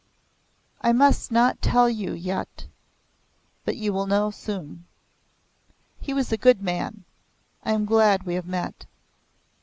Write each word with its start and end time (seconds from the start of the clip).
"I 0.81 0.93
must 0.93 1.31
not 1.31 1.61
tell 1.61 1.87
you 1.87 2.11
yet 2.13 2.65
but 3.65 3.77
you 3.77 3.93
will 3.93 4.07
know 4.07 4.31
soon. 4.31 4.87
He 5.99 6.11
was 6.11 6.31
a 6.31 6.37
good 6.37 6.59
man. 6.63 7.03
I 7.63 7.73
am 7.73 7.85
glad 7.85 8.23
we 8.23 8.33
have 8.33 8.47
met." 8.47 8.87